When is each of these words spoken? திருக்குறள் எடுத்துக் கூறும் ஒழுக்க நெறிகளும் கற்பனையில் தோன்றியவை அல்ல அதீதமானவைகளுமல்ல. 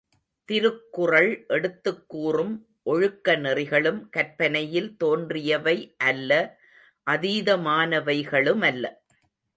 திருக்குறள் 0.45 1.45
எடுத்துக் 1.47 2.09
கூறும் 2.09 2.55
ஒழுக்க 2.83 3.35
நெறிகளும் 3.35 4.09
கற்பனையில் 4.09 4.97
தோன்றியவை 4.97 5.95
அல்ல 5.97 6.31
அதீதமானவைகளுமல்ல. 7.11 8.85